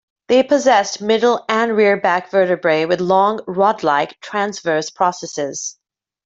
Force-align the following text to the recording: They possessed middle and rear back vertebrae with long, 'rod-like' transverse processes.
They 0.29 0.41
possessed 0.41 0.99
middle 0.99 1.45
and 1.47 1.77
rear 1.77 1.95
back 1.95 2.31
vertebrae 2.31 2.85
with 2.85 2.99
long, 2.99 3.39
'rod-like' 3.45 4.19
transverse 4.19 4.89
processes. 4.89 5.77